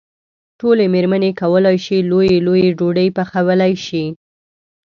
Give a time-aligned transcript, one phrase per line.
[0.59, 4.05] ټولې مېرمنې کولای شي لويې لويې ډوډۍ پخولی شي.